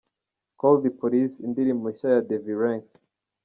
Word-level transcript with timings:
'Call 0.57 0.75
The 0.83 0.91
Police' 0.99 1.41
indirimbo 1.45 1.85
nshya 1.91 2.07
ya 2.13 2.21
Davy 2.29 2.53
Ranks. 2.63 2.93